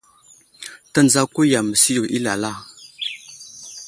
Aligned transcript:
Tendzako 0.93 1.41
yam 1.51 1.67
məsiyo 1.69 2.03
i 2.17 2.19
alala. 2.21 2.51